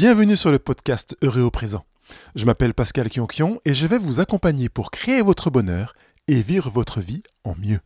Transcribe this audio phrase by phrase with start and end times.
[0.00, 1.84] Bienvenue sur le podcast Heureux au présent.
[2.36, 5.92] Je m'appelle Pascal Kionkion et je vais vous accompagner pour créer votre bonheur
[6.28, 7.80] et vivre votre vie en mieux.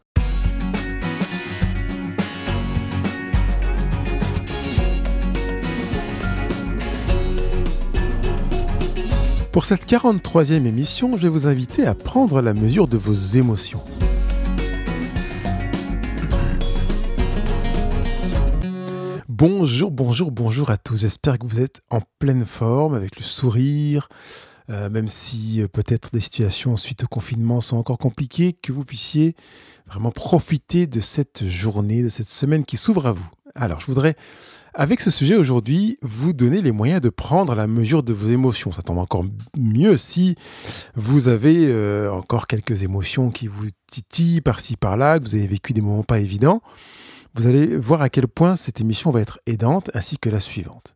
[9.51, 13.81] Pour cette 43e émission, je vais vous inviter à prendre la mesure de vos émotions.
[19.45, 20.98] Bonjour, bonjour, bonjour à tous.
[20.98, 24.09] J'espère que vous êtes en pleine forme, avec le sourire,
[24.70, 28.84] euh, même si euh, peut-être des situations suite au confinement sont encore compliquées, que vous
[28.84, 29.34] puissiez
[29.88, 33.28] vraiment profiter de cette journée, de cette semaine qui s'ouvre à vous.
[33.56, 34.14] Alors, je voudrais,
[34.74, 38.70] avec ce sujet aujourd'hui, vous donner les moyens de prendre la mesure de vos émotions.
[38.70, 39.24] Ça tombe encore
[39.56, 40.36] mieux si
[40.95, 45.72] vous avez euh, encore quelques émotions qui vous titillent par-ci par-là, que vous avez vécu
[45.72, 46.62] des moments pas évidents
[47.34, 50.95] vous allez voir à quel point cette émission va être aidante ainsi que la suivante.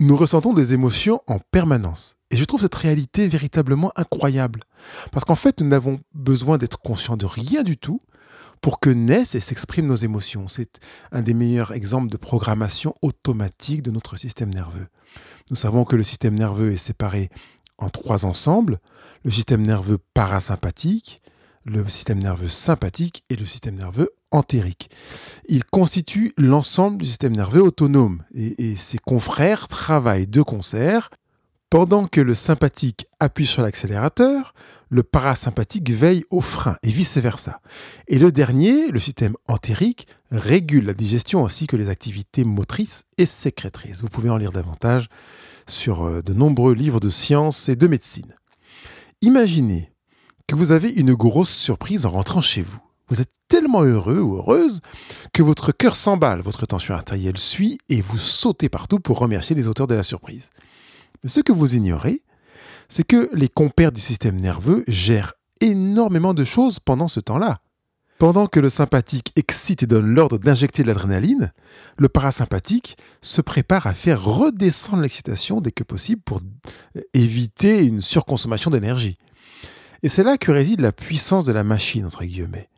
[0.00, 2.16] Nous ressentons des émotions en permanence.
[2.30, 4.60] Et je trouve cette réalité véritablement incroyable.
[5.12, 8.00] Parce qu'en fait, nous n'avons besoin d'être conscients de rien du tout
[8.60, 10.48] pour que naissent et s'expriment nos émotions.
[10.48, 10.80] C'est
[11.12, 14.88] un des meilleurs exemples de programmation automatique de notre système nerveux.
[15.50, 17.30] Nous savons que le système nerveux est séparé
[17.78, 18.80] en trois ensembles.
[19.22, 21.22] Le système nerveux parasympathique,
[21.64, 24.90] le système nerveux sympathique et le système nerveux entérique.
[25.48, 31.10] Il constitue l'ensemble du système nerveux autonome et, ses confrères travaillent de concert.
[31.70, 34.54] Pendant que le sympathique appuie sur l'accélérateur,
[34.90, 37.60] le parasympathique veille au frein et vice-versa.
[38.06, 43.26] Et le dernier, le système entérique, régule la digestion ainsi que les activités motrices et
[43.26, 44.02] sécrétrices.
[44.02, 45.08] Vous pouvez en lire davantage
[45.66, 48.34] sur euh, de nombreux livres de sciences et de médecine.
[49.20, 49.90] Imaginez
[50.46, 52.80] que vous avez une grosse surprise en rentrant chez vous.
[53.08, 54.80] Vous êtes tellement heureux ou heureuse
[55.32, 59.68] que votre cœur s'emballe, votre tension artérielle suit et vous sautez partout pour remercier les
[59.68, 60.50] auteurs de la surprise.
[61.22, 62.22] Mais ce que vous ignorez,
[62.88, 67.58] c'est que les compères du système nerveux gèrent énormément de choses pendant ce temps-là.
[68.18, 71.52] Pendant que le sympathique excite et donne l'ordre d'injecter de l'adrénaline,
[71.98, 76.40] le parasympathique se prépare à faire redescendre l'excitation dès que possible pour
[77.12, 79.18] éviter une surconsommation d'énergie.
[80.02, 82.68] Et c'est là que réside la puissance de la machine, entre guillemets.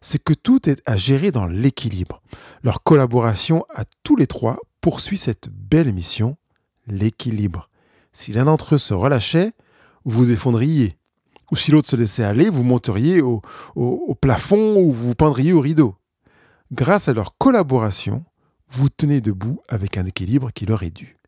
[0.00, 2.22] C'est que tout est à gérer dans l'équilibre.
[2.62, 6.36] Leur collaboration à tous les trois poursuit cette belle mission,
[6.86, 7.68] l'équilibre.
[8.12, 9.52] Si l'un d'entre eux se relâchait,
[10.04, 10.96] vous vous effondriez.
[11.50, 13.42] Ou si l'autre se laissait aller, vous monteriez au,
[14.20, 15.96] plafond ou vous peindriez au rideau.
[16.72, 18.24] Grâce à leur collaboration,
[18.68, 21.18] vous tenez debout avec un équilibre qui leur est dû.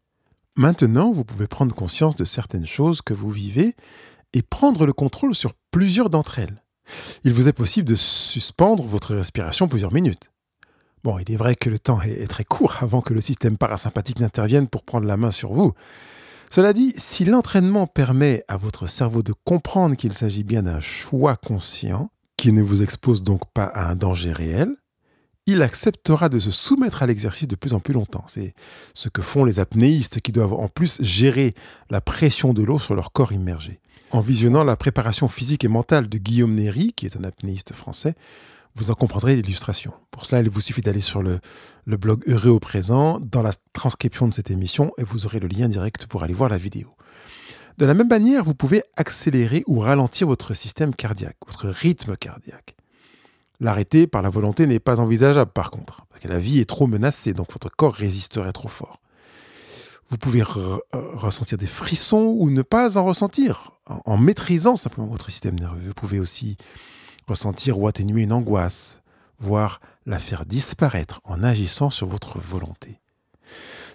[0.55, 3.75] Maintenant, vous pouvez prendre conscience de certaines choses que vous vivez
[4.33, 6.62] et prendre le contrôle sur plusieurs d'entre elles.
[7.25, 10.31] Il vous est possible de suspendre votre respiration plusieurs minutes.
[11.05, 14.21] Bon, il est vrai que le temps est très court avant que le système parasympathique
[14.21, 15.73] n'intervienne pour prendre la main sur vous.
[16.51, 21.37] Cela dit, si l'entraînement permet à votre cerveau de comprendre qu'il s'agit bien d'un choix
[21.37, 24.77] conscient, qui ne vous expose donc pas à un danger réel,
[25.47, 28.25] il acceptera de se soumettre à l'exercice de plus en plus longtemps.
[28.29, 28.55] C'est
[28.95, 31.55] ce que font les apnéistes qui doivent en plus gérer
[31.91, 33.81] la pression de l'eau sur leur corps immergé.
[34.13, 38.15] En visionnant la préparation physique et mentale de Guillaume Néry, qui est un apnéiste français,
[38.75, 39.95] vous en comprendrez l'illustration.
[40.11, 41.41] Pour cela, il vous suffit d'aller sur le,
[41.87, 45.67] blog Heureux au présent, dans la transcription de cette émission, et vous aurez le lien
[45.67, 46.89] direct pour aller voir la vidéo.
[47.79, 52.77] De la même manière, vous pouvez accélérer ou ralentir votre système cardiaque, votre rythme cardiaque.
[53.61, 56.87] L'arrêter par la volonté n'est pas envisageable par contre, parce que la vie est trop
[56.87, 59.01] menacée, donc votre corps résisterait trop fort.
[60.11, 65.31] Vous pouvez euh, ressentir des frissons ou ne pas en ressentir, en, maîtrisant simplement votre
[65.31, 65.89] système nerveux.
[65.89, 66.57] Vous pouvez aussi
[67.27, 69.03] ressentir ou atténuer une angoisse,
[69.39, 73.01] voire la faire disparaître en agissant sur votre volonté.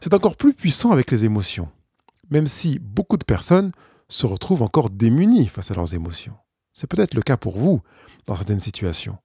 [0.02, 1.70] C'est encore plus puissant avec les émotions,
[2.30, 3.72] même si beaucoup de personnes
[4.10, 6.36] se retrouvent encore démunies face à leurs émotions.
[6.74, 7.82] C'est peut-être le cas pour vous
[8.26, 9.18] dans certaines situations.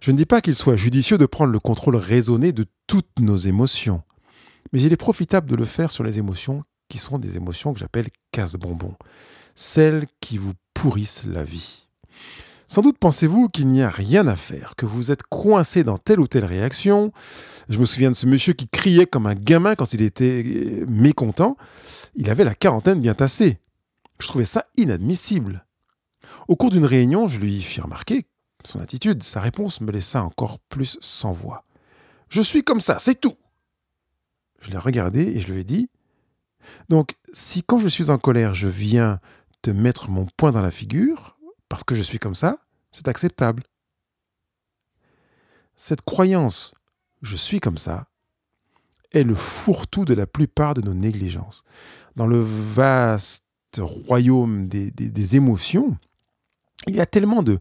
[0.00, 3.36] Je ne dis pas qu'il soit judicieux de prendre le contrôle raisonné de toutes nos
[3.36, 4.02] émotions,
[4.72, 7.80] mais il est profitable de le faire sur les émotions qui sont des émotions que
[7.80, 8.94] j'appelle casse-bonbons,
[9.54, 11.86] celles qui vous pourrissent la vie.
[12.66, 16.18] Sans doute pensez-vous qu'il n'y a rien à faire, que vous êtes coincé dans telle
[16.18, 17.12] ou telle réaction.
[17.68, 20.84] Je me souviens de ce monsieur qui criait comme un gamin quand il était euh,
[20.88, 21.56] mécontent.
[22.14, 23.58] Il avait la quarantaine bien tassée.
[24.18, 25.66] Je trouvais ça inadmissible.
[26.48, 28.26] Au cours d'une réunion, je lui fis remarquer
[28.64, 31.64] son attitude, sa réponse me laissa encore plus sans voix.
[32.28, 33.36] Je suis comme ça, c'est tout.
[34.60, 35.90] Je l'ai regardé et je lui ai dit
[36.88, 39.20] Donc, si quand je suis en colère, je viens
[39.64, 41.38] te mettre mon poing dans la figure,
[41.70, 42.58] parce que je suis comme ça,
[42.92, 43.62] c'est acceptable.
[45.74, 46.74] Cette croyance,
[47.22, 48.06] je suis comme ça,
[49.12, 51.64] est le fourre-tout de la plupart de nos négligences.
[52.14, 53.46] Dans le vaste
[53.78, 55.96] royaume des, émotions,
[56.86, 57.58] il y a tellement de,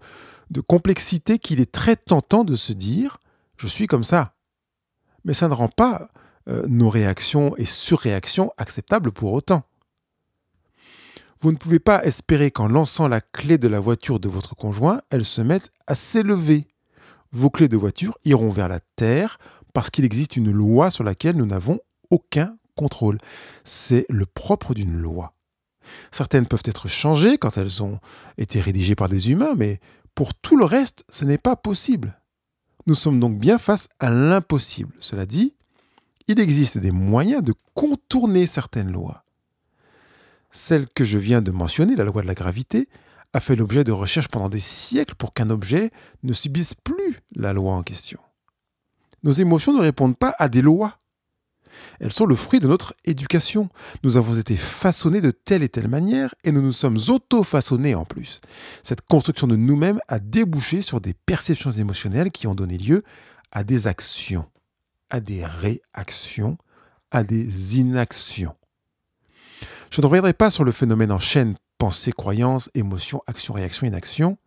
[0.67, 3.17] complexité qu'il est très tentant de se dire
[3.55, 4.35] je suis comme ça.
[5.23, 6.09] Mais ça ne rend pas
[6.49, 9.63] euh, nos réactions et surréactions acceptables pour autant.
[11.43, 15.01] Vous ne pouvez pas espérer qu'en lançant la clé de la voiture de votre conjoint,
[15.09, 16.69] elle se mette à s'élever.
[17.33, 19.37] Vos clés de voiture iront vers la terre
[19.73, 21.81] parce qu'il existe une loi sur laquelle nous n'avons
[22.11, 23.17] aucun contrôle.
[23.65, 25.33] C'est le propre d'une loi.
[26.11, 27.99] Certaines peuvent être changées quand elles ont
[28.37, 29.81] été rédigées par des humains, mais
[30.15, 32.21] pour tout le reste, ce n'est pas possible.
[32.87, 34.93] Nous sommes donc bien face à l'impossible.
[35.01, 35.55] Cela dit,
[36.29, 39.22] il existe des moyens de contourner certaines lois.
[40.55, 42.87] Celle que je viens de mentionner, la loi de la gravité,
[43.33, 45.89] a fait l'objet de recherches pendant des siècles pour qu'un objet
[46.21, 48.19] ne subisse plus la loi en question.
[49.23, 50.99] Nos émotions ne répondent pas à des lois.
[51.99, 53.69] Elles sont le fruit de notre éducation.
[54.03, 58.05] Nous avons été façonnés de telle et telle manière et nous nous sommes auto-façonnés en
[58.05, 58.39] plus.
[58.83, 63.03] Cette construction de nous-mêmes a débouché sur des perceptions émotionnelles qui ont donné lieu
[63.51, 64.45] à des actions,
[65.09, 66.59] à des réactions,
[67.09, 68.53] à des inactions.
[69.93, 74.39] Je ne reviendrai pas sur le phénomène en chaîne pensée, croyance, émotion, action, réaction, inaction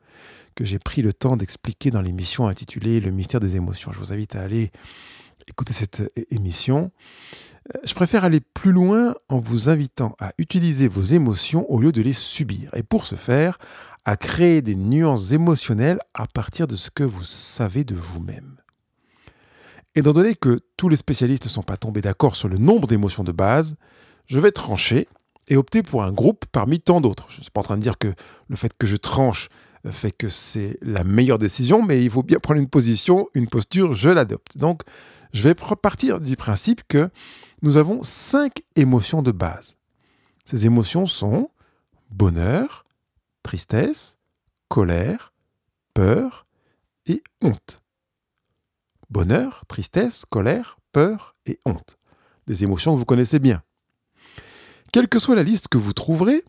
[0.57, 3.93] que j'ai pris le temps d'expliquer dans l'émission intitulée Le mystère des émotions.
[3.93, 4.73] Je vous invite à aller
[5.47, 6.03] écouter cette
[6.33, 6.91] émission.
[7.73, 11.93] Euh, je préfère aller plus loin en vous invitant à utiliser vos émotions au lieu
[11.93, 12.75] de les subir.
[12.75, 13.57] Et pour ce faire,
[14.05, 18.57] à créer des nuances émotionnelles à partir de ce que vous savez de vous-même.
[19.95, 23.23] Étant donné que tous les spécialistes ne sont pas tombés d'accord sur le nombre d'émotions
[23.23, 23.77] de base,
[24.27, 25.07] je vais trancher
[25.49, 27.27] et opter pour un groupe parmi tant d'autres.
[27.31, 28.13] Je ne suis pas en train de dire que
[28.49, 29.49] le fait que je tranche
[29.93, 33.93] fait que c'est la meilleure décision, mais il faut bien prendre une position, une posture,
[33.93, 34.59] je l'adopte.
[34.59, 34.83] Donc,
[35.33, 37.11] je vais partir du principe que
[37.63, 39.77] nous avons cinq émotions de base.
[40.45, 41.51] Ces émotions sont
[42.11, 42.85] bonheur,
[43.43, 44.19] tristesse,
[44.69, 45.33] colère,
[45.95, 46.47] peur
[47.07, 47.83] et honte.
[49.11, 51.99] Bonheur, tristesse, colère, peur et honte.
[52.47, 53.63] Des émotions que vous connaissez bien.
[54.97, 56.43] Quelle que soit la liste que vous trouverez,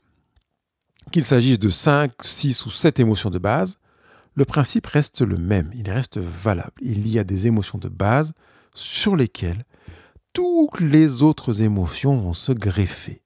[1.11, 3.77] qu'il s'agisse de 5, 6 ou 7 émotions de base,
[4.35, 6.71] le principe reste le même, il reste valable.
[6.79, 8.31] Il y a des émotions de base
[8.73, 9.65] sur lesquelles
[10.31, 13.21] toutes les autres émotions vont se greffer.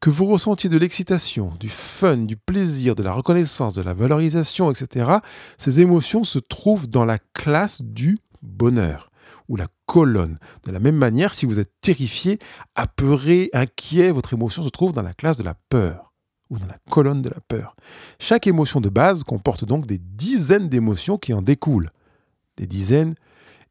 [0.00, 4.72] Que vous ressentiez de l'excitation, du fun, du plaisir, de la reconnaissance, de la valorisation,
[4.72, 5.18] etc.,
[5.56, 9.12] ces émotions se trouvent dans la classe du bonheur
[9.48, 10.38] ou la colonne.
[10.64, 12.38] De la même manière, si vous êtes terrifié,
[12.74, 16.14] apeuré, inquiet, votre émotion se trouve dans la classe de la peur
[16.48, 17.76] ou dans la colonne de la peur.
[18.18, 21.90] Chaque émotion de base comporte donc des dizaines d'émotions qui en découlent.
[22.56, 23.16] Des dizaines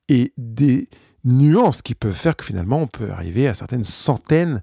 [0.09, 0.89] et des
[1.23, 4.61] nuances qui peuvent faire que finalement on peut arriver à certaines centaines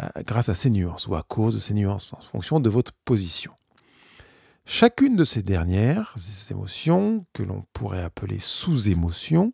[0.00, 2.92] euh, grâce à ces nuances ou à cause de ces nuances en fonction de votre
[3.04, 3.50] position.
[4.64, 6.14] Chacune de ces dernières,
[6.52, 9.52] émotions que l'on pourrait appeler sous-émotions,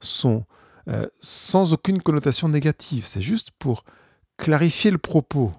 [0.00, 0.46] sont
[0.88, 3.06] euh, sans aucune connotation négative.
[3.06, 3.84] C'est juste pour
[4.36, 5.52] clarifier le propos.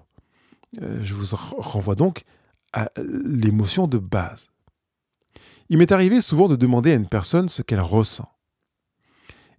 [0.80, 2.24] Euh, je vous renvoie donc
[2.72, 4.48] à l'émotion de base.
[5.68, 8.32] Il m'est arrivé souvent de demander à une personne ce qu'elle ressent.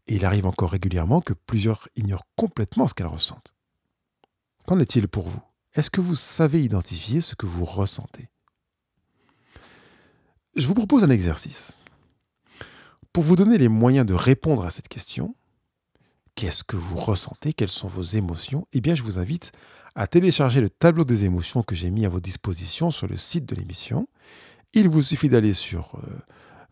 [0.07, 3.53] Et il arrive encore régulièrement que plusieurs ignorent complètement ce qu'elle ressentent.
[4.65, 5.41] Qu'en est-il pour vous?
[5.75, 8.29] Est-ce que vous savez identifier ce que vous ressentez?
[10.55, 11.77] Je vous propose un exercice.
[13.13, 15.35] Pour vous donner les moyens de répondre à cette question,
[16.39, 19.51] qu'est-ce que vous ressentez Quelles sont vos émotions Eh bien, je vous invite
[19.93, 23.45] à télécharger le tableau des émotions que j'ai mis à votre disposition sur le site
[23.45, 24.07] de l'émission.
[24.73, 26.01] Il vous suffit d'aller sur euh,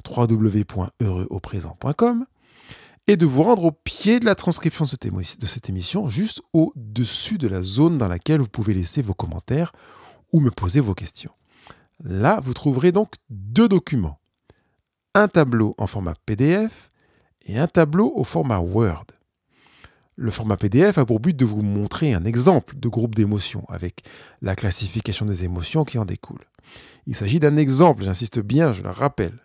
[0.09, 2.25] www.heureuxauprésent.com
[3.07, 5.03] et de vous rendre au pied de la transcription de cette,
[5.67, 9.73] émission, juste au-dessus de la zone dans laquelle vous pouvez laisser vos commentaires
[10.31, 11.33] ou me poser vos questions.
[12.05, 14.21] Là, vous trouverez donc deux documents.
[15.13, 16.89] Un tableau en format PDF
[17.41, 19.16] et un tableau au format Word.
[20.19, 24.03] Le format PDF a pour but de vous montrer un exemple de groupe d'émotions avec
[24.41, 26.43] la classification des émotions qui en découle.
[27.05, 29.37] Il s'agit d'un exemple, j'insiste bien, je le rappelle.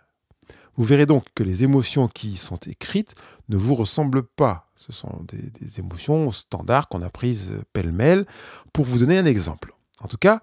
[0.76, 3.14] Vous verrez donc que les émotions qui sont écrites
[3.50, 4.71] ne vous ressemblent pas.
[4.75, 8.25] Ce sont des, des émotions standards qu'on a prises pêle-mêle
[8.73, 9.75] pour vous donner un exemple.
[10.02, 10.40] En tout cas,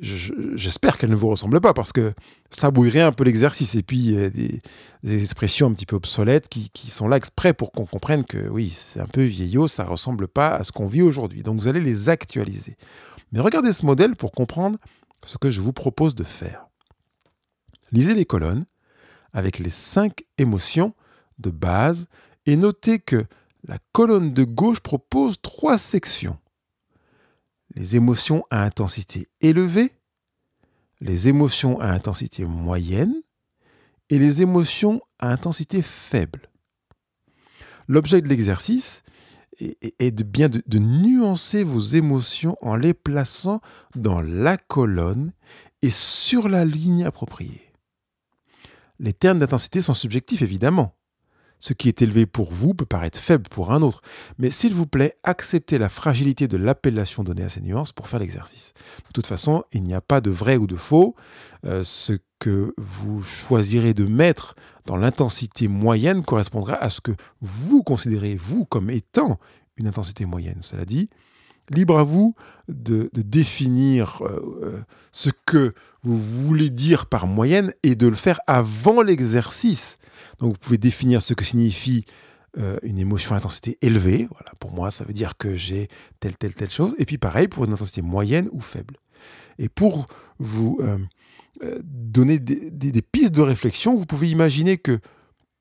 [0.00, 2.12] j'espère qu'elle ne vous ressemble pas parce que
[2.50, 3.74] ça bouillerait un peu l'exercice.
[3.74, 4.60] Et puis, a des,
[5.04, 9.00] expressions un petit peu obsolètes qui, sont là exprès pour qu'on comprenne que oui, c'est
[9.00, 11.42] un peu vieillot, ça ne ressemble pas à ce qu'on vit aujourd'hui.
[11.42, 12.76] Donc, vous allez les actualiser.
[13.32, 14.78] Mais regardez ce modèle pour comprendre
[15.24, 16.66] ce que je vous propose de faire.
[17.92, 18.64] Lisez les colonnes
[19.32, 20.94] avec les cinq émotions
[21.38, 22.06] de base
[22.46, 23.24] et notez que
[23.66, 26.38] la colonne de gauche propose trois sections.
[27.74, 29.92] Les émotions à intensité élevée,
[31.00, 33.14] les émotions à intensité moyenne
[34.10, 36.50] et les émotions à intensité faible.
[37.86, 39.02] L'objet de l'exercice
[39.60, 43.60] est de bien de, de, nuancer vos émotions en les plaçant
[43.96, 45.32] dans la colonne
[45.82, 47.72] et sur la ligne appropriée.
[49.00, 50.97] Les termes d'intensité sont subjectifs évidemment.
[51.60, 54.00] Ce qui est élevé pour vous peut paraître faible pour un autre,
[54.38, 58.20] mais s'il vous plaît, acceptez la fragilité de l'appellation donnée à ces nuances pour faire
[58.20, 58.72] l'exercice.
[59.08, 61.16] De toute façon, il n'y a pas de vrai ou de faux.
[61.64, 64.54] Euh, ce que vous choisirez de mettre
[64.86, 69.38] dans l'intensité moyenne correspondra à ce que vous considérez, vous, comme étant
[69.76, 70.58] une intensité moyenne.
[70.60, 71.08] Cela dit,
[71.70, 72.34] libre à vous
[72.68, 74.80] de, définir euh, euh,
[75.12, 79.98] ce que vous voulez dire par moyenne et de le faire avant l'exercice.
[80.38, 82.04] Donc vous pouvez définir ce que signifie
[82.58, 84.28] euh, une émotion à intensité élevée.
[84.58, 85.88] Pour moi, ça veut dire que j'ai
[86.20, 86.94] telle, telle, telle chose.
[86.98, 88.96] Et puis pareil pour une intensité moyenne ou faible.
[89.58, 90.06] Et pour
[90.38, 90.98] vous euh,
[91.64, 95.00] euh, donner des, pistes de réflexion, vous pouvez imaginer que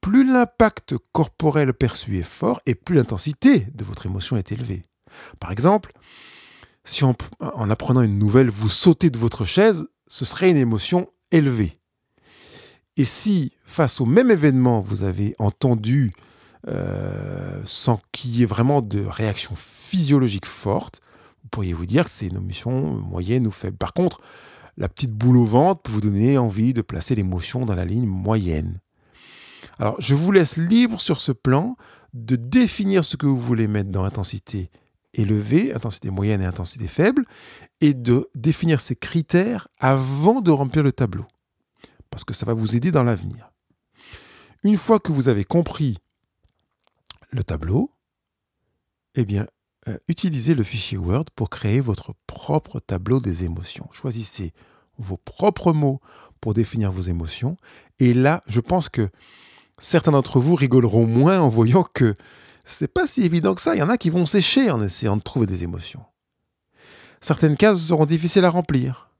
[0.01, 4.83] plus l'impact corporel perçu est fort et plus l'intensité de votre émotion est élevée.
[5.39, 5.91] Par exemple,
[6.83, 7.15] si en,
[7.69, 11.76] apprenant une nouvelle, vous sautez de votre chaise, ce serait une émotion élevée.
[12.97, 16.11] Et si, face au même événement, vous avez entendu
[16.67, 20.99] euh, sans qu'il y ait vraiment de réaction physiologique forte,
[21.43, 23.77] vous pourriez vous dire que c'est une émotion moyenne ou faible.
[23.77, 24.19] Par contre,
[24.77, 28.07] la petite boule au ventre peut vous donner envie de placer l'émotion dans la ligne
[28.07, 28.79] moyenne.
[29.79, 31.77] Alors, je vous laisse libre sur ce plan
[32.13, 34.71] de définir ce que vous voulez mettre dans intensité
[35.13, 37.25] élevée, intensité moyenne et intensité faible,
[37.79, 41.25] et de définir ces critères avant de remplir le tableau
[42.17, 43.51] parce que ça va vous aider dans l'avenir.
[44.63, 45.99] Une fois que vous avez compris
[47.29, 47.91] le tableau,
[49.13, 49.45] eh bien,
[49.87, 53.87] euh, utilisez le fichier Word pour créer votre propre tableau des émotions.
[53.91, 54.51] Choisissez
[54.97, 56.01] vos propres mots
[56.41, 57.55] pour définir vos émotions.
[57.99, 59.09] Et là, je pense que
[59.77, 62.15] certains d'entre vous rigoleront moins en voyant que
[62.65, 63.75] c'est pas si évident que ça.
[63.75, 66.03] Il y en a qui vont sécher en essayant de trouver des émotions.
[67.21, 69.11] Certaines cases seront difficiles à remplir.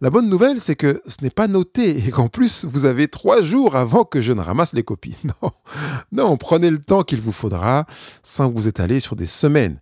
[0.00, 3.42] La bonne nouvelle, c'est que ce n'est pas noté et qu'en plus, vous avez trois
[3.42, 5.16] jours avant que je ne ramasse les copies.
[6.12, 7.86] Non, prenez le temps qu'il vous faudra
[8.22, 9.78] sans vous étaler sur des semaines.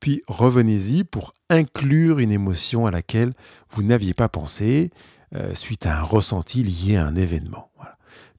[0.00, 3.32] Puis revenez-y pour inclure une émotion à laquelle
[3.70, 4.90] vous n'aviez pas pensé
[5.34, 7.70] euh, suite à un ressenti lié à un événement.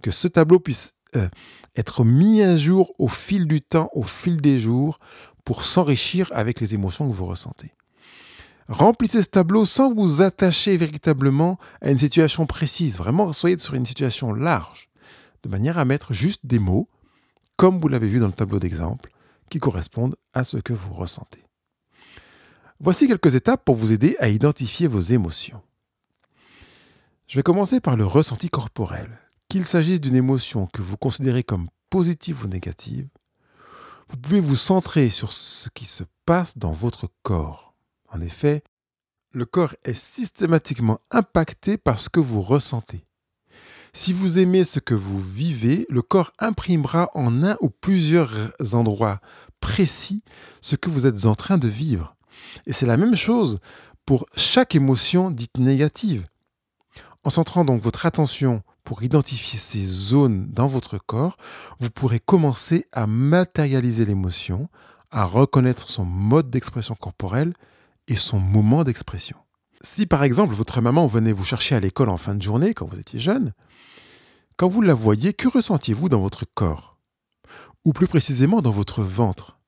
[0.01, 1.27] Que ce tableau puisse euh,
[1.75, 4.99] être mis à jour au fil du temps, au fil des jours,
[5.43, 7.71] pour s'enrichir avec les émotions que vous ressentez.
[8.69, 12.97] Remplissez ce tableau sans vous attacher véritablement à une situation précise.
[12.97, 14.89] Vraiment, soyez sur une situation large,
[15.43, 16.89] de manière à mettre juste des mots,
[17.55, 19.11] comme vous l'avez vu dans le tableau d'exemple,
[19.49, 21.45] qui correspondent à ce que vous ressentez.
[22.79, 25.61] Voici quelques étapes pour vous aider à identifier vos émotions.
[27.27, 29.19] Je vais commencer par le ressenti corporel.
[29.49, 33.07] Qu'il s'agisse d'une émotion que vous considérez comme positive ou négative,
[34.09, 37.66] vous pouvez vous centrer sur ce qui se passe dans votre corps
[38.17, 38.63] en effet,
[39.31, 43.05] le corps est systématiquement impacté par ce que vous ressentez.
[43.93, 48.31] Si vous aimez ce que vous vivez, le corps imprimera en un ou plusieurs
[48.73, 49.19] endroits
[49.59, 50.23] précis
[50.61, 52.15] ce que vous êtes en train de vivre.
[52.65, 53.59] Et c'est la même chose
[54.05, 56.25] pour chaque émotion dite négative.
[57.23, 61.37] En centrant donc votre attention pour identifier ces zones dans votre corps,
[61.79, 64.69] vous pourrez commencer à matérialiser l'émotion,
[65.11, 67.53] à reconnaître son mode d'expression corporelle
[68.07, 69.37] et son moment d'expression.
[69.81, 72.87] Si par exemple votre maman venait vous chercher à l'école en fin de journée quand
[72.87, 73.53] vous étiez jeune,
[74.57, 76.97] quand vous la voyiez, que ressentiez-vous dans votre corps?
[77.85, 79.59] Ou plus précisément dans votre ventre?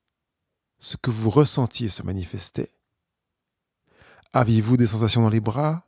[0.79, 2.73] Ce que vous ressentiez se manifestait?
[4.33, 5.87] Aviez-vous des sensations dans les bras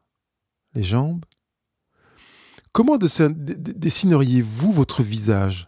[0.76, 1.26] Les jambes?
[2.74, 5.68] Comment dessineriez-vous votre visage?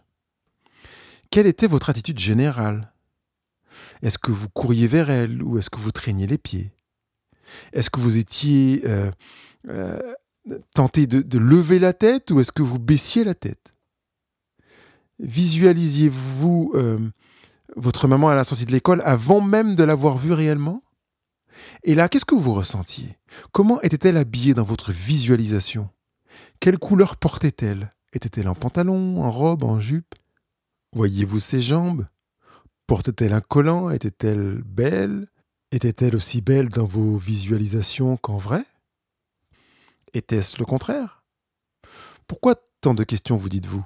[1.30, 2.93] Quelle était votre attitude générale?
[4.02, 6.72] Est-ce que vous couriez vers elle ou est-ce que vous traîniez les pieds?
[7.72, 9.10] Est-ce que vous étiez euh,
[9.68, 9.98] euh,
[10.74, 13.74] tenté de, lever la tête ou est-ce que vous baissiez la tête?
[15.18, 16.98] Visualisiez-vous euh,
[17.76, 20.82] votre maman à la sortie de l'école avant même de l'avoir vue réellement?
[21.84, 23.16] Et là, qu'est-ce que vous ressentiez?
[23.52, 25.88] Comment était-elle habillée dans votre visualisation?
[26.58, 27.90] Quelle couleur portait-elle?
[28.12, 30.14] Était-elle en pantalon, en robe, en jupe?
[30.92, 32.06] Voyez-vous ses jambes?
[32.86, 33.90] Portait-elle un collant?
[33.90, 35.28] Était-elle belle?
[35.72, 38.64] Était-elle aussi belle dans vos visualisations qu'en vrai?
[40.12, 41.24] Était-ce le contraire?
[42.26, 43.84] Pourquoi tant de questions vous dites-vous?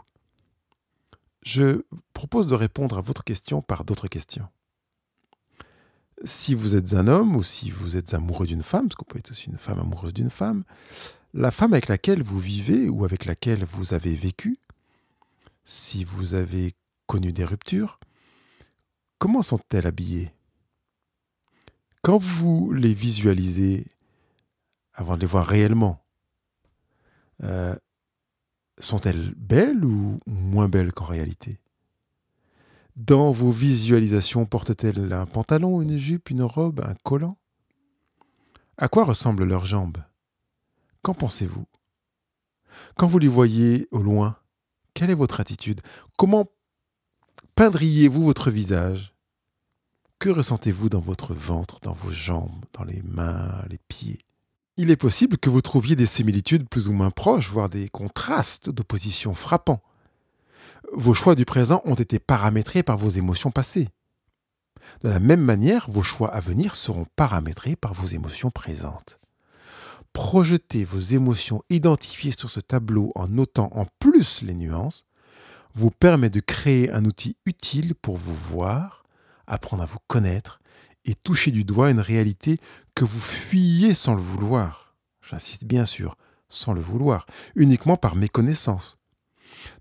[1.43, 4.49] Je propose de répondre à votre question par d'autres questions.
[6.25, 9.07] Si vous êtes un homme ou si vous êtes amoureux d'une femme, parce que vous
[9.07, 10.65] pouvez être aussi une femme amoureuse d'une femme,
[11.33, 14.57] la femme avec laquelle vous vivez ou avec laquelle vous avez vécu,
[15.65, 16.75] si vous avez
[17.07, 18.01] connu des ruptures,
[19.19, 20.33] comment sont-elles habillées?
[22.03, 23.87] Quand vous les visualisez
[24.95, 26.05] avant de les voir réellement,
[27.43, 27.77] euh,
[28.79, 31.61] sont-elles belles ou moins belles qu'en réalité?
[32.97, 37.39] Dans vos visualisations, portent-elles un pantalon, une jupe, une robe, un collant?
[38.77, 39.99] À quoi ressemblent leurs jambes?
[41.03, 41.67] Qu'en pensez-vous?
[42.97, 44.37] Quand vous les voyez au loin,
[44.95, 45.81] quelle est votre attitude?
[46.17, 46.51] Comment
[47.59, 49.13] peindriez-vous votre visage?
[50.21, 54.21] Que ressentez-vous dans votre ventre, dans vos jambes, dans les mains, les pieds?
[54.77, 58.71] Il est possible que vous trouviez des similitudes plus ou moins proches, voire des contrastes
[58.71, 59.83] d'opposition frappants.
[60.93, 63.89] Vos choix du présent ont été paramétrés par vos émotions passées.
[65.01, 69.19] De la même manière, vos choix à venir seront paramétrés par vos émotions présentes.
[70.13, 75.08] Projeter vos émotions identifiées sur ce tableau en notant en plus les nuances
[75.79, 79.05] vous permet de créer un outil utile pour vous voir,
[79.47, 80.59] apprendre à vous connaître
[81.05, 82.59] et toucher du doigt une réalité
[82.97, 84.97] que vous fuyez sans le vouloir.
[85.23, 86.17] J'insiste bien sûr,
[86.49, 88.99] sans le vouloir, uniquement par méconnaissance.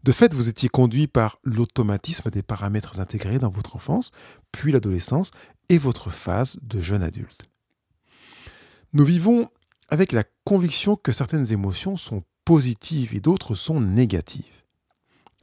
[0.03, 4.11] De fait, vous étiez conduit par l'automatisme des paramètres intégrés dans votre enfance,
[4.51, 5.31] puis l'adolescence
[5.69, 7.49] et votre phase de jeune adulte.
[8.93, 9.49] Nous vivons
[9.89, 14.66] avec la conviction que certaines émotions sont positives et d'autres sont négatives.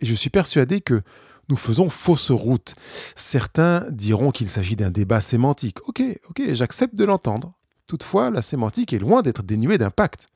[0.04, 1.00] Et je suis persuadé que
[1.48, 2.74] nous faisons fausse route.
[3.16, 5.78] Certains diront qu'il s'agit d'un débat sémantique.
[5.88, 7.54] Ok, ok, j'accepte de l'entendre.
[7.86, 10.28] Toutefois, la sémantique est loin d'être dénuée d'impact.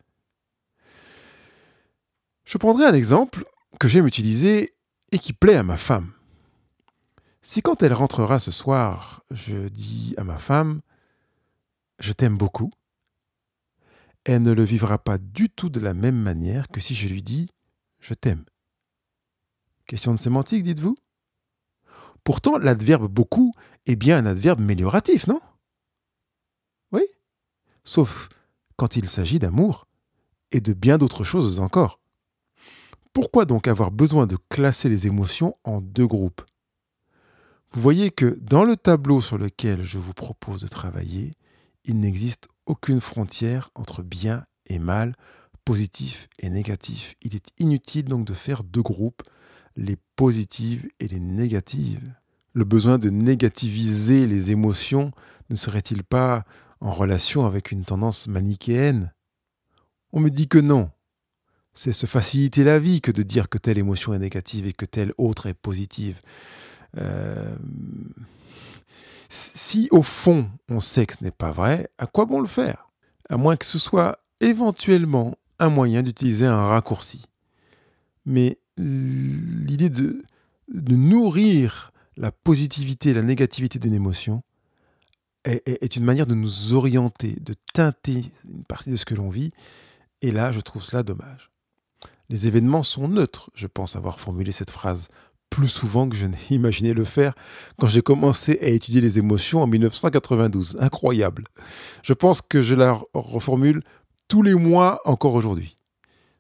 [2.47, 3.45] Je prendrai un exemple
[3.79, 4.75] que j'aime utiliser
[5.13, 6.13] et qui plaît à ma femme.
[7.43, 10.81] Si quand elle rentrera ce soir, je dis à ma femme
[11.99, 12.71] Je t'aime beaucoup,
[14.25, 17.23] elle ne le vivra pas du tout de la même manière que si je lui
[17.23, 17.51] dis
[18.01, 18.47] Je t'aime.
[19.89, 20.97] Question de sémantique, dites-vous
[22.23, 23.53] Pourtant, l'adverbe beaucoup
[23.87, 25.41] est bien un adverbe mélioratif, non?
[26.93, 27.03] Oui
[27.85, 28.29] Sauf
[28.77, 29.89] quand il s'agit d'amour
[30.53, 32.01] et de bien d'autres choses encore.
[33.15, 36.43] Pourquoi donc avoir besoin de classer les émotions en deux groupes?
[37.73, 41.33] Vous voyez que dans le tableau sur lequel je vous propose de travailler,
[41.85, 45.15] il n'existe aucune frontière entre bien et mal,
[45.65, 47.15] positif et négatif.
[47.23, 49.23] Il est inutile donc de faire deux groupes
[49.79, 52.13] les positives et les négatives
[52.53, 55.13] Le besoin de négativiser les émotions
[55.51, 56.45] ne serait-il pas
[56.81, 59.13] en relation avec une tendance manichéenne?
[60.13, 60.91] On me dit que non.
[61.75, 64.85] C'est se faciliter la vie que de dire que telle émotion est négative et que
[64.85, 66.21] telle autre est positive.
[66.97, 67.57] Euh,
[69.29, 72.91] si au fond on sait que ce n'est pas vrai, à quoi bon le faire?
[73.29, 77.27] À moins que ce soit éventuellement un moyen d'utiliser un raccourci.
[78.25, 80.23] Mais l'idée de,
[80.69, 84.43] nourrir la positivité, la négativité d'une émotion
[85.45, 89.51] est, une manière de nous orienter, de teinter une partie de ce que l'on vit.
[90.21, 91.51] Et là, je trouve cela dommage.
[92.29, 93.51] Les événements sont neutres.
[93.55, 95.09] Je pense avoir formulé cette phrase
[95.49, 97.35] plus souvent que je n'ai imaginé le faire
[97.79, 100.77] quand j'ai commencé à étudier les émotions en 1992.
[100.81, 101.45] Incroyable.
[102.03, 103.83] Je pense que je la reformule
[104.27, 105.78] tous les mois encore aujourd'hui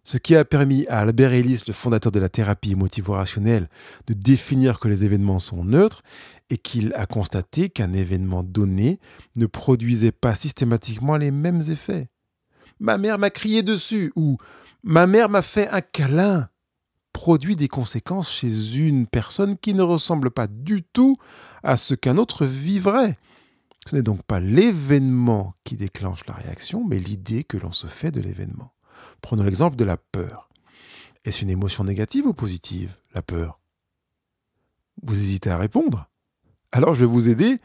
[0.09, 3.69] ce qui a permis à Albert Ellis, le fondateur de la thérapie émotivo-rationnelle,
[4.07, 6.03] de définir que les événements sont neutres
[6.49, 9.01] et qu'il a constaté qu'un événement donné
[9.37, 12.09] ne produisait pas systématiquement les mêmes effets.
[12.81, 14.39] Ma mère m'a crié dessus ou
[14.83, 16.49] ma mère m'a fait un câlin
[17.13, 21.19] produit des conséquences chez une personne qui ne ressemble pas du tout
[21.63, 23.19] à ce qu'un autre vivrait.
[23.87, 28.11] Ce n'est donc pas l'événement qui déclenche la réaction, mais l'idée que l'on se fait
[28.11, 28.73] de l'événement.
[29.21, 30.49] Prenons l'exemple de la peur.
[31.25, 33.61] Est-ce une émotion négative ou positive, la peur?
[35.03, 36.09] Vous hésitez à répondre?
[36.73, 37.61] Alors je vais vous aider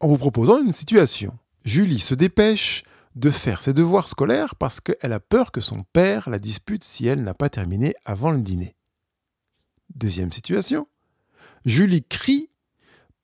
[0.00, 1.38] en vous proposant une situation.
[1.64, 2.84] Julie se dépêche
[3.14, 7.06] de faire ses devoirs scolaires parce qu'elle a peur que son père la dispute si
[7.06, 8.76] elle n'a pas terminé avant le dîner.
[9.94, 10.86] Deuxième situation.
[11.64, 12.50] Julie crie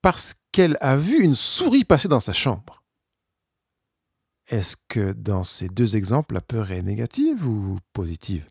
[0.01, 2.82] parce qu'elle a vu une souris passer dans sa chambre.
[4.53, 8.47] Est-ce que dans ces deux exemples, la peur est négative ou positive?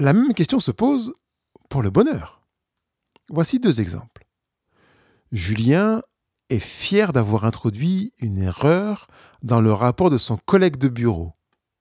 [0.00, 1.14] La même question se pose
[1.70, 2.42] pour le bonheur.
[3.30, 4.26] Voici deux exemples.
[5.30, 6.02] Julien
[6.50, 9.06] est fier d'avoir introduit une erreur
[9.44, 11.34] dans le rapport de son collègue de bureau.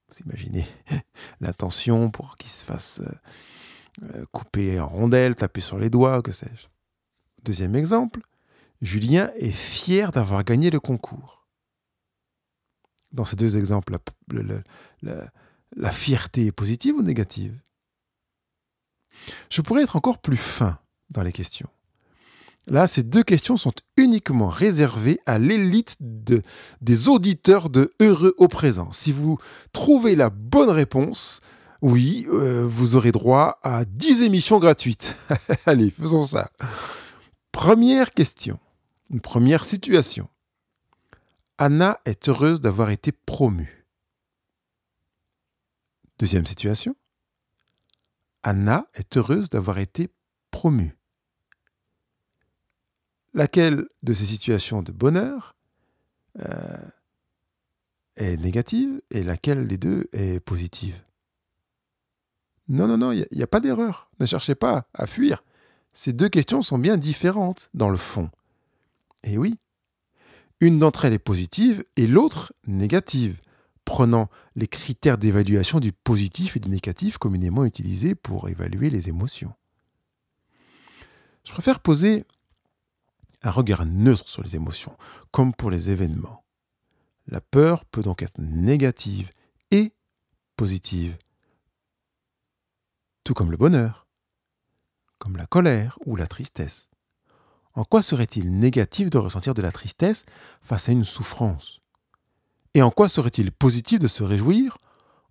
[0.10, 0.68] Vous imaginez
[1.42, 3.02] l'intention pour qu'il se fasse
[4.04, 6.68] euh, couper en rondelles, taper sur les doigts, que sais-je.
[7.42, 8.22] Deuxième exemple,
[8.82, 11.48] Julien est fier d'avoir gagné le concours.
[13.12, 13.98] Dans ces deux exemples,
[15.02, 17.60] la, fierté est positive ou négative?
[19.50, 20.78] Je pourrais être encore plus fin
[21.10, 21.70] dans les questions.
[22.68, 28.92] Là, ces deux questions sont uniquement réservées à l'élite des auditeurs de Heureux au présent.
[28.92, 29.38] Si vous
[29.72, 31.40] trouvez la bonne réponse,
[31.82, 35.16] oui, euh, vous aurez droit à 10 émissions gratuites.
[35.66, 36.52] Allez, faisons ça.
[37.54, 38.60] Première question,
[39.10, 40.30] une première situation.
[41.58, 43.86] Anna est heureuse d'avoir été promue.
[46.20, 46.96] Deuxième situation.
[48.44, 50.10] Anna est heureuse d'avoir été
[50.52, 50.98] promue
[53.38, 55.56] laquelle de ces situations de bonheur
[56.40, 56.90] euh,
[58.16, 61.02] est négative et laquelle des deux est positive?
[62.68, 64.10] Non, non, non, il n'y a, pas d'erreur.
[64.20, 65.44] Ne cherchez pas à fuir.
[65.94, 68.30] Ces deux questions sont bien différentes dans le fond.
[69.28, 69.60] Et oui,
[70.62, 73.42] une d'entre elles est positive et l'autre négative,
[73.84, 79.54] prenant les critères d'évaluation du positif et du négatif communément utilisés pour évaluer les émotions.
[81.44, 82.26] Je préfère poser
[83.44, 84.96] un regard neutre sur les émotions,
[85.32, 86.46] comme pour les événements.
[87.28, 89.32] La peur peut donc être négative
[89.72, 89.92] et
[90.56, 91.18] positive,
[93.26, 94.08] tout comme le bonheur,
[95.18, 96.88] comme la colère ou la tristesse.
[97.78, 100.26] En quoi serait-il négatif de ressentir de la tristesse
[100.64, 101.80] face à une souffrance?
[102.74, 104.80] Et en quoi serait-il positif de se réjouir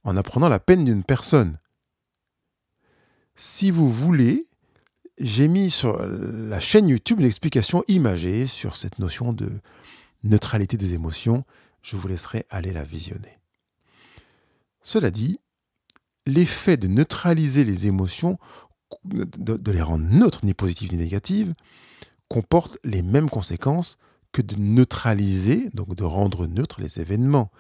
[0.05, 1.59] en apprenant la peine d'une personne?
[3.35, 4.47] Si vous voulez,
[5.19, 9.51] j'ai mis sur la chaîne YouTube une explication imagée sur cette notion de
[10.23, 11.45] neutralité des émotions.
[11.83, 13.41] Je vous laisserai aller la visionner.
[14.83, 15.41] Cela dit,
[16.27, 18.39] l'effet de neutraliser les émotions,
[19.05, 21.53] de, les rendre neutres, ni positives ni négatives,
[22.29, 23.99] comporte les mêmes conséquences
[24.33, 27.51] que de neutraliser, donc de rendre neutres les événements.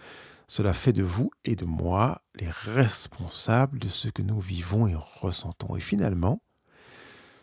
[0.48, 4.94] Cela fait de vous et de moi les responsables de ce que nous vivons et
[4.94, 5.76] ressentons.
[5.76, 6.40] Et finalement,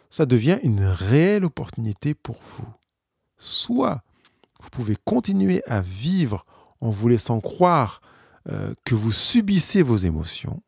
[0.10, 2.72] ça devient une réelle opportunité pour vous.
[3.38, 4.04] Soit
[4.62, 6.46] vous pouvez continuer à vivre
[6.80, 8.02] en vous laissant croire
[8.50, 10.62] euh, que vous subissez vos émotions,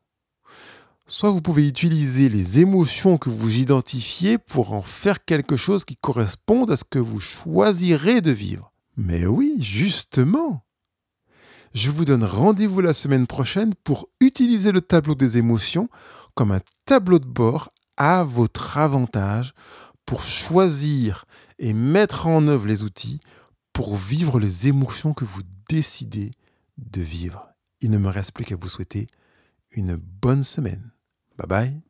[1.08, 5.96] soit vous pouvez utiliser les émotions que vous identifiez pour en faire quelque chose qui
[5.96, 8.72] corresponde à ce que vous choisirez de vivre.
[8.96, 10.64] Mais oui, justement.
[11.74, 15.88] Je vous donne rendez-vous la semaine prochaine pour utiliser le tableau des émotions
[16.34, 19.52] comme un tableau de bord à votre avantage
[20.06, 21.24] pour choisir
[21.58, 23.20] et mettre en œuvre les outils
[23.72, 26.30] pour vivre les émotions que vous décidez
[26.78, 27.48] de vivre.
[27.80, 29.06] Il ne me reste plus qu'à vous souhaiter
[29.70, 30.92] une bonne semaine.
[31.38, 31.86] Bye bye.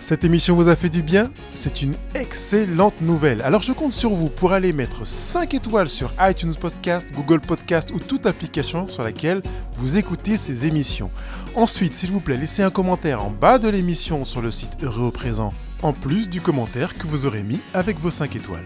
[0.00, 1.30] Cette émission vous a fait du bien?
[1.52, 3.42] C'est une excellente nouvelle.
[3.42, 7.90] Alors je compte sur vous pour aller mettre 5 étoiles sur iTunes Podcast, Google Podcast
[7.92, 9.42] ou toute application sur laquelle
[9.76, 11.10] vous écoutez ces émissions.
[11.54, 15.10] Ensuite, s'il vous plaît, laissez un commentaire en bas de l'émission sur le site Heureux
[15.10, 18.64] présent, en plus du commentaire que vous aurez mis avec vos 5 étoiles.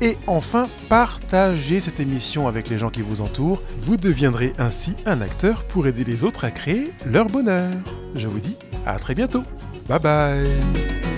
[0.00, 3.62] Et enfin, partagez cette émission avec les gens qui vous entourent.
[3.80, 7.70] Vous deviendrez ainsi un acteur pour aider les autres à créer leur bonheur.
[8.14, 9.44] Je vous dis à très bientôt.
[9.88, 11.09] Bye bye